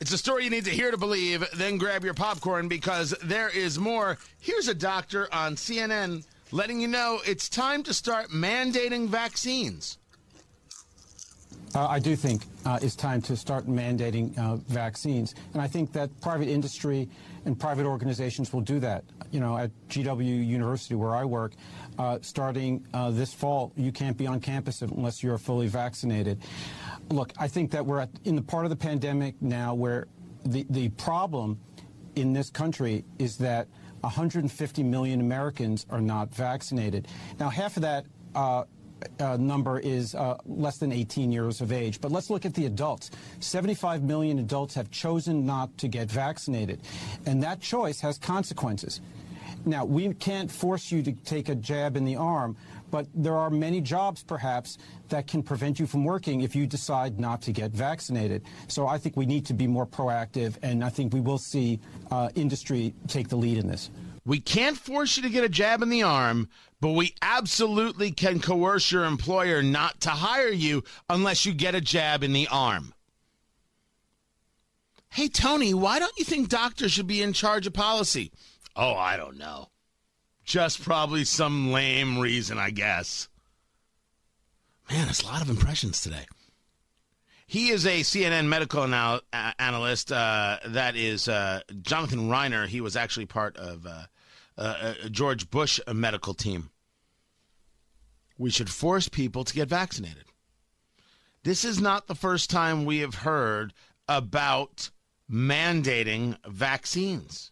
It's 0.00 0.12
a 0.12 0.18
story 0.18 0.44
you 0.44 0.50
need 0.50 0.64
to 0.64 0.70
hear 0.70 0.90
to 0.90 0.96
believe. 0.96 1.44
Then 1.52 1.76
grab 1.76 2.04
your 2.04 2.14
popcorn 2.14 2.68
because 2.68 3.10
there 3.22 3.50
is 3.50 3.78
more. 3.78 4.16
Here's 4.38 4.66
a 4.66 4.74
doctor 4.74 5.28
on 5.30 5.56
CNN 5.56 6.24
letting 6.52 6.80
you 6.80 6.88
know 6.88 7.20
it's 7.26 7.50
time 7.50 7.82
to 7.82 7.92
start 7.92 8.30
mandating 8.30 9.08
vaccines. 9.08 9.98
Uh, 11.74 11.86
I 11.86 12.00
do 12.00 12.16
think 12.16 12.42
uh, 12.64 12.80
it's 12.82 12.96
time 12.96 13.22
to 13.22 13.36
start 13.36 13.66
mandating 13.66 14.36
uh, 14.36 14.56
vaccines. 14.56 15.34
And 15.52 15.62
I 15.62 15.68
think 15.68 15.92
that 15.92 16.10
private 16.20 16.48
industry 16.48 17.08
and 17.44 17.58
private 17.58 17.86
organizations 17.86 18.52
will 18.52 18.60
do 18.60 18.80
that. 18.80 19.04
You 19.30 19.38
know, 19.38 19.56
at 19.56 19.70
GW 19.88 20.46
University, 20.46 20.96
where 20.96 21.14
I 21.14 21.24
work, 21.24 21.52
uh, 21.98 22.18
starting 22.22 22.84
uh, 22.92 23.12
this 23.12 23.32
fall, 23.32 23.72
you 23.76 23.92
can't 23.92 24.16
be 24.16 24.26
on 24.26 24.40
campus 24.40 24.82
unless 24.82 25.22
you're 25.22 25.38
fully 25.38 25.68
vaccinated. 25.68 26.40
Look, 27.10 27.32
I 27.38 27.46
think 27.46 27.70
that 27.70 27.86
we're 27.86 28.00
at, 28.00 28.10
in 28.24 28.34
the 28.34 28.42
part 28.42 28.64
of 28.64 28.70
the 28.70 28.76
pandemic 28.76 29.40
now 29.40 29.74
where 29.74 30.08
the, 30.44 30.66
the 30.70 30.88
problem 30.90 31.60
in 32.16 32.32
this 32.32 32.50
country 32.50 33.04
is 33.18 33.36
that 33.38 33.68
150 34.00 34.82
million 34.82 35.20
Americans 35.20 35.86
are 35.90 36.00
not 36.00 36.34
vaccinated. 36.34 37.06
Now, 37.38 37.48
half 37.48 37.76
of 37.76 37.82
that 37.82 38.06
uh, 39.18 39.36
number 39.36 39.78
is 39.78 40.14
uh, 40.14 40.38
less 40.46 40.78
than 40.78 40.92
18 40.92 41.32
years 41.32 41.60
of 41.60 41.72
age. 41.72 42.00
But 42.00 42.12
let's 42.12 42.30
look 42.30 42.44
at 42.44 42.54
the 42.54 42.66
adults. 42.66 43.10
75 43.40 44.02
million 44.02 44.38
adults 44.38 44.74
have 44.74 44.90
chosen 44.90 45.46
not 45.46 45.76
to 45.78 45.88
get 45.88 46.10
vaccinated, 46.10 46.80
and 47.26 47.42
that 47.42 47.60
choice 47.60 48.00
has 48.00 48.18
consequences. 48.18 49.00
Now, 49.66 49.84
we 49.84 50.12
can't 50.14 50.50
force 50.50 50.90
you 50.90 51.02
to 51.02 51.12
take 51.12 51.48
a 51.48 51.54
jab 51.54 51.96
in 51.96 52.04
the 52.04 52.16
arm, 52.16 52.56
but 52.90 53.06
there 53.14 53.36
are 53.36 53.50
many 53.50 53.80
jobs, 53.80 54.22
perhaps, 54.22 54.78
that 55.10 55.26
can 55.26 55.42
prevent 55.42 55.78
you 55.78 55.86
from 55.86 56.04
working 56.04 56.40
if 56.40 56.56
you 56.56 56.66
decide 56.66 57.20
not 57.20 57.42
to 57.42 57.52
get 57.52 57.70
vaccinated. 57.70 58.42
So 58.68 58.86
I 58.86 58.98
think 58.98 59.16
we 59.16 59.26
need 59.26 59.46
to 59.46 59.54
be 59.54 59.66
more 59.66 59.86
proactive, 59.86 60.56
and 60.62 60.82
I 60.82 60.88
think 60.88 61.12
we 61.12 61.20
will 61.20 61.38
see 61.38 61.78
uh, 62.10 62.30
industry 62.34 62.94
take 63.06 63.28
the 63.28 63.36
lead 63.36 63.58
in 63.58 63.68
this. 63.68 63.90
We 64.24 64.40
can't 64.40 64.76
force 64.76 65.16
you 65.16 65.22
to 65.22 65.30
get 65.30 65.44
a 65.44 65.48
jab 65.48 65.82
in 65.82 65.88
the 65.88 66.02
arm, 66.02 66.48
but 66.80 66.90
we 66.90 67.14
absolutely 67.22 68.10
can 68.10 68.40
coerce 68.40 68.92
your 68.92 69.04
employer 69.04 69.62
not 69.62 70.00
to 70.02 70.10
hire 70.10 70.52
you 70.52 70.84
unless 71.08 71.46
you 71.46 71.52
get 71.52 71.74
a 71.74 71.80
jab 71.80 72.22
in 72.22 72.32
the 72.32 72.48
arm. 72.48 72.94
Hey, 75.08 75.28
Tony, 75.28 75.74
why 75.74 75.98
don't 75.98 76.16
you 76.18 76.24
think 76.24 76.48
doctors 76.48 76.92
should 76.92 77.06
be 77.06 77.22
in 77.22 77.32
charge 77.32 77.66
of 77.66 77.72
policy? 77.72 78.30
Oh, 78.76 78.94
I 78.94 79.16
don't 79.16 79.38
know. 79.38 79.68
Just 80.44 80.82
probably 80.82 81.24
some 81.24 81.72
lame 81.72 82.18
reason, 82.18 82.58
I 82.58 82.70
guess. 82.70 83.28
Man, 84.90 85.08
it's 85.08 85.22
a 85.22 85.26
lot 85.26 85.42
of 85.42 85.50
impressions 85.50 86.00
today. 86.00 86.26
He 87.50 87.70
is 87.70 87.84
a 87.84 88.02
CNN 88.02 88.46
medical 88.46 88.84
anal- 88.84 89.22
analyst. 89.32 90.12
Uh, 90.12 90.58
that 90.66 90.94
is 90.94 91.26
uh, 91.26 91.62
Jonathan 91.82 92.28
Reiner. 92.28 92.68
He 92.68 92.80
was 92.80 92.94
actually 92.94 93.26
part 93.26 93.56
of 93.56 93.84
uh, 93.88 94.04
uh, 94.56 94.62
uh 94.62 95.08
George 95.08 95.50
Bush 95.50 95.80
medical 95.92 96.32
team. 96.32 96.70
We 98.38 98.50
should 98.50 98.70
force 98.70 99.08
people 99.08 99.42
to 99.42 99.52
get 99.52 99.68
vaccinated. 99.68 100.26
This 101.42 101.64
is 101.64 101.80
not 101.80 102.06
the 102.06 102.14
first 102.14 102.50
time 102.50 102.84
we 102.84 102.98
have 102.98 103.16
heard 103.16 103.74
about 104.06 104.90
mandating 105.28 106.36
vaccines. 106.46 107.50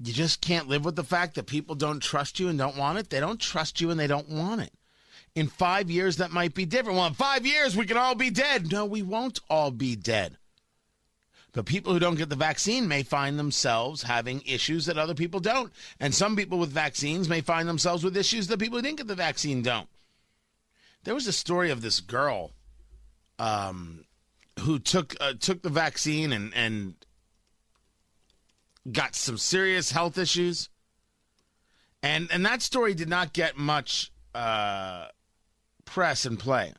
You 0.00 0.12
just 0.12 0.40
can't 0.40 0.66
live 0.66 0.84
with 0.84 0.96
the 0.96 1.04
fact 1.04 1.36
that 1.36 1.46
people 1.46 1.76
don't 1.76 2.02
trust 2.02 2.40
you 2.40 2.48
and 2.48 2.58
don't 2.58 2.76
want 2.76 2.98
it. 2.98 3.08
They 3.08 3.20
don't 3.20 3.40
trust 3.40 3.80
you 3.80 3.92
and 3.92 4.00
they 4.00 4.08
don't 4.08 4.28
want 4.28 4.62
it. 4.62 4.72
In 5.34 5.48
five 5.48 5.90
years, 5.90 6.16
that 6.16 6.30
might 6.30 6.54
be 6.54 6.64
different. 6.64 6.98
Well, 6.98 7.06
in 7.06 7.14
five 7.14 7.46
years, 7.46 7.76
we 7.76 7.86
can 7.86 7.96
all 7.96 8.14
be 8.14 8.30
dead. 8.30 8.72
No, 8.72 8.84
we 8.84 9.02
won't 9.02 9.40
all 9.48 9.70
be 9.70 9.94
dead. 9.94 10.36
But 11.52 11.66
people 11.66 11.92
who 11.92 11.98
don't 11.98 12.16
get 12.16 12.28
the 12.28 12.36
vaccine 12.36 12.88
may 12.88 13.02
find 13.02 13.38
themselves 13.38 14.02
having 14.02 14.42
issues 14.46 14.86
that 14.86 14.98
other 14.98 15.14
people 15.14 15.40
don't. 15.40 15.72
And 15.98 16.14
some 16.14 16.36
people 16.36 16.58
with 16.58 16.70
vaccines 16.70 17.28
may 17.28 17.40
find 17.40 17.68
themselves 17.68 18.04
with 18.04 18.16
issues 18.16 18.46
that 18.48 18.60
people 18.60 18.78
who 18.78 18.82
didn't 18.82 18.98
get 18.98 19.08
the 19.08 19.14
vaccine 19.14 19.62
don't. 19.62 19.88
There 21.04 21.14
was 21.14 21.26
a 21.26 21.32
story 21.32 21.70
of 21.70 21.80
this 21.80 22.00
girl 22.00 22.52
um, 23.38 24.04
who 24.60 24.78
took 24.78 25.16
uh, 25.20 25.34
took 25.40 25.62
the 25.62 25.70
vaccine 25.70 26.32
and, 26.32 26.52
and 26.54 26.94
got 28.92 29.14
some 29.14 29.38
serious 29.38 29.90
health 29.90 30.18
issues. 30.18 30.68
And 32.02 32.28
and 32.30 32.44
that 32.44 32.62
story 32.62 32.94
did 32.94 33.08
not 33.08 33.32
get 33.32 33.56
much 33.56 34.12
uh, 34.34 35.06
press 35.90 36.24
and 36.24 36.38
play. 36.38 36.72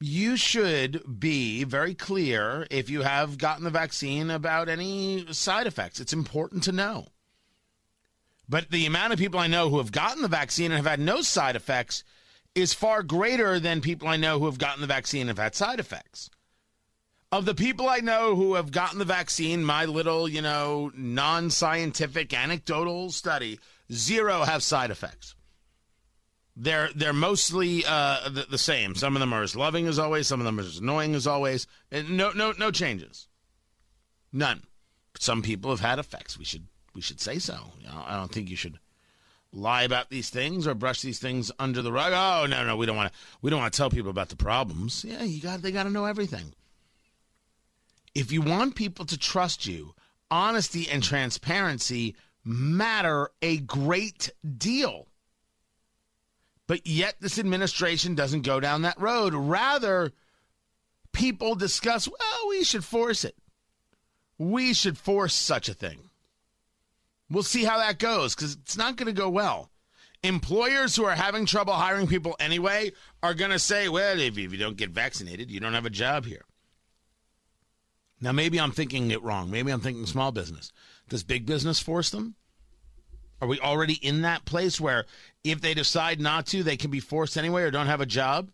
You 0.00 0.36
should 0.36 1.20
be 1.20 1.64
very 1.64 1.94
clear 1.94 2.66
if 2.70 2.90
you 2.90 3.02
have 3.02 3.38
gotten 3.38 3.64
the 3.64 3.70
vaccine 3.70 4.30
about 4.30 4.68
any 4.68 5.32
side 5.32 5.66
effects. 5.66 6.00
It's 6.00 6.12
important 6.12 6.62
to 6.64 6.72
know. 6.72 7.08
But 8.48 8.70
the 8.70 8.84
amount 8.84 9.12
of 9.14 9.18
people 9.18 9.40
I 9.40 9.46
know 9.46 9.70
who 9.70 9.78
have 9.78 9.92
gotten 9.92 10.20
the 10.20 10.28
vaccine 10.28 10.66
and 10.66 10.76
have 10.76 10.86
had 10.86 11.00
no 11.00 11.22
side 11.22 11.56
effects 11.56 12.04
is 12.54 12.74
far 12.74 13.02
greater 13.02 13.58
than 13.58 13.80
people 13.80 14.08
I 14.08 14.16
know 14.16 14.38
who 14.38 14.46
have 14.46 14.58
gotten 14.58 14.82
the 14.82 14.86
vaccine 14.86 15.22
and 15.22 15.30
have 15.30 15.38
had 15.38 15.54
side 15.54 15.80
effects 15.80 16.28
of 17.34 17.46
the 17.46 17.54
people 17.54 17.88
I 17.88 17.98
know 17.98 18.36
who 18.36 18.54
have 18.54 18.70
gotten 18.70 19.00
the 19.00 19.04
vaccine, 19.04 19.64
my 19.64 19.86
little, 19.86 20.28
you 20.28 20.40
know, 20.40 20.92
non 20.94 21.50
scientific 21.50 22.32
anecdotal 22.32 23.10
study, 23.10 23.58
zero 23.92 24.44
have 24.44 24.62
side 24.62 24.92
effects. 24.92 25.34
They're 26.56 26.90
they're 26.94 27.12
mostly 27.12 27.84
uh, 27.84 28.28
the, 28.28 28.46
the, 28.48 28.58
same. 28.58 28.94
Some 28.94 29.16
of 29.16 29.20
them 29.20 29.32
are 29.32 29.42
as 29.42 29.56
loving 29.56 29.88
as 29.88 29.98
always. 29.98 30.28
Some 30.28 30.40
of 30.40 30.44
them 30.44 30.58
are 30.58 30.62
as 30.62 30.78
annoying 30.78 31.14
as 31.14 31.26
always. 31.26 31.66
And 31.90 32.16
no 32.16 32.30
no 32.30 32.52
no 32.56 32.70
changes. 32.70 33.28
None. 34.32 34.62
Some 35.18 35.42
people 35.42 35.70
have 35.70 35.80
had 35.80 35.98
effects. 35.98 36.38
We 36.38 36.44
should 36.44 36.66
we 36.94 37.00
should 37.00 37.20
say 37.20 37.40
so. 37.40 37.72
You 37.80 37.88
know, 37.88 38.04
I 38.06 38.16
don't 38.16 38.30
think 38.30 38.50
you 38.50 38.56
should 38.56 38.78
lie 39.52 39.82
about 39.82 40.10
these 40.10 40.30
things 40.30 40.66
or 40.66 40.74
brush 40.74 41.02
these 41.02 41.18
things 41.18 41.50
under 41.58 41.82
the 41.82 41.92
rug. 41.92 42.12
Oh 42.14 42.46
no 42.46 42.64
no 42.64 42.76
we 42.76 42.86
don't 42.86 42.96
want 42.96 43.12
to 43.12 43.18
we 43.42 43.50
don't 43.50 43.60
want 43.60 43.72
to 43.72 43.76
tell 43.76 43.90
people 43.90 44.10
about 44.10 44.28
the 44.28 44.36
problems. 44.36 45.04
Yeah, 45.04 45.24
you 45.24 45.42
got 45.42 45.60
they 45.60 45.72
got 45.72 45.84
to 45.84 45.90
know 45.90 46.04
everything. 46.04 46.54
If 48.14 48.30
you 48.30 48.42
want 48.42 48.76
people 48.76 49.04
to 49.06 49.18
trust 49.18 49.66
you, 49.66 49.94
honesty 50.30 50.88
and 50.88 51.02
transparency 51.02 52.14
matter 52.44 53.30
a 53.42 53.58
great 53.58 54.30
deal. 54.56 55.08
But 56.66 56.86
yet, 56.86 57.16
this 57.20 57.38
administration 57.38 58.14
doesn't 58.14 58.42
go 58.42 58.58
down 58.58 58.82
that 58.82 59.00
road. 59.00 59.34
Rather, 59.34 60.12
people 61.12 61.54
discuss, 61.54 62.08
well, 62.08 62.48
we 62.48 62.64
should 62.64 62.84
force 62.84 63.24
it. 63.24 63.36
We 64.38 64.72
should 64.72 64.98
force 64.98 65.34
such 65.34 65.68
a 65.68 65.74
thing. 65.74 66.10
We'll 67.30 67.42
see 67.42 67.64
how 67.64 67.78
that 67.78 67.98
goes 67.98 68.34
because 68.34 68.54
it's 68.54 68.76
not 68.76 68.96
going 68.96 69.06
to 69.06 69.20
go 69.20 69.28
well. 69.28 69.70
Employers 70.22 70.96
who 70.96 71.04
are 71.04 71.14
having 71.14 71.44
trouble 71.44 71.74
hiring 71.74 72.06
people 72.06 72.34
anyway 72.40 72.92
are 73.22 73.34
going 73.34 73.50
to 73.50 73.58
say, 73.58 73.88
well, 73.88 74.18
if 74.18 74.38
you 74.38 74.48
don't 74.56 74.76
get 74.76 74.90
vaccinated, 74.90 75.50
you 75.50 75.60
don't 75.60 75.74
have 75.74 75.86
a 75.86 75.90
job 75.90 76.24
here. 76.24 76.44
Now, 78.20 78.32
maybe 78.32 78.58
I'm 78.58 78.72
thinking 78.72 79.10
it 79.10 79.22
wrong. 79.22 79.50
Maybe 79.50 79.70
I'm 79.70 79.80
thinking 79.80 80.06
small 80.06 80.32
business. 80.32 80.72
Does 81.10 81.24
big 81.24 81.44
business 81.44 81.78
force 81.78 82.08
them? 82.08 82.36
Are 83.40 83.48
we 83.48 83.60
already 83.60 83.94
in 83.94 84.22
that 84.22 84.44
place 84.44 84.80
where 84.80 85.04
if 85.42 85.60
they 85.60 85.74
decide 85.74 86.20
not 86.20 86.46
to, 86.46 86.62
they 86.62 86.76
can 86.76 86.90
be 86.90 87.00
forced 87.00 87.36
anyway 87.36 87.62
or 87.62 87.70
don't 87.70 87.86
have 87.86 88.00
a 88.00 88.06
job? 88.06 88.50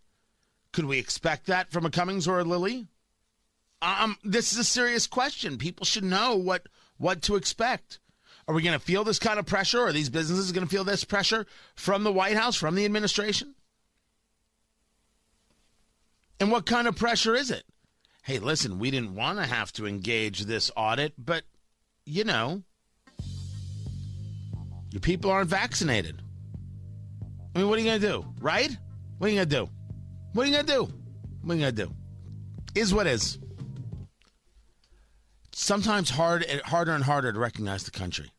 Could 0.73 0.87
we 0.87 0.99
expect 0.99 1.47
that 1.47 1.71
from 1.71 1.87
a 1.87 1.91
Cummins 1.91 2.27
or 2.27 2.41
a 2.41 2.45
Lilly? 2.45 2.87
Um, 3.83 4.17
this 4.25 4.53
is 4.53 4.59
a 4.59 4.65
serious 4.65 5.07
question. 5.07 5.59
People 5.59 5.87
should 5.87 6.05
know 6.05 6.37
what 6.37 6.67
what 6.99 7.23
to 7.23 7.37
expect. 7.37 7.99
Are 8.47 8.55
we 8.55 8.63
going 8.63 8.79
to 8.79 8.85
feel 8.85 9.05
this 9.05 9.19
kind 9.19 9.39
of 9.39 9.47
pressure? 9.47 9.81
Are 9.81 9.93
these 9.93 10.11
businesses 10.11 10.53
going 10.53 10.67
to 10.67 10.71
feel 10.71 10.85
this 10.85 11.05
pressure 11.05 11.47
from 11.77 12.05
the 12.05 12.13
White 12.13 12.37
House, 12.37 12.57
from 12.57 12.75
the 12.75 12.85
administration? 12.85 13.55
And 16.39 16.51
what 16.51 16.67
kind 16.67 16.89
of 16.89 16.97
pressure 16.97 17.35
is 17.35 17.51
it? 17.51 17.65
hey, 18.23 18.39
listen, 18.39 18.79
we 18.79 18.91
didn't 18.91 19.15
want 19.15 19.39
to 19.39 19.47
have 19.47 19.73
to 19.73 19.87
engage 19.87 20.45
this 20.45 20.71
audit, 20.77 21.15
but, 21.19 21.45
you 22.05 22.25
know, 22.25 22.63
your 24.91 25.01
people 25.01 25.31
aren't 25.31 25.49
vaccinated. 25.51 26.23
I 27.55 27.59
mean, 27.59 27.69
what 27.69 27.79
are 27.79 27.83
you 27.83 27.89
going 27.89 28.01
to 28.01 28.07
do, 28.07 28.25
right? 28.41 28.77
What 29.19 29.27
are 29.27 29.31
you 29.31 29.37
going 29.37 29.49
to 29.49 29.57
do? 29.57 29.71
What 30.33 30.45
are 30.45 30.47
you 30.47 30.55
going 30.55 30.67
to 30.67 30.73
do? 30.73 30.83
What 31.43 31.53
are 31.53 31.57
you 31.57 31.63
going 31.63 31.77
to 31.77 31.87
do? 31.87 31.95
Is 32.75 32.95
what 32.95 33.07
is. 33.07 33.39
Sometimes 35.53 36.11
hard, 36.11 36.47
harder 36.65 36.93
and 36.93 37.05
harder 37.05 37.33
to 37.33 37.39
recognize 37.39 37.85
the 37.85 37.91
country. 37.91 38.31